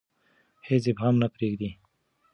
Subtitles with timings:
[0.67, 1.69] هیڅ ابهام نه پریږدي.